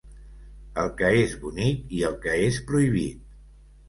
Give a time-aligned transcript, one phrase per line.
[0.83, 3.21] El que és bonic i el que és prohibit.